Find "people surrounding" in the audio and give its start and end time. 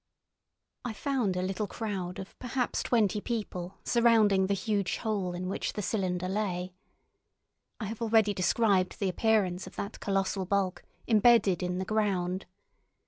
3.21-4.47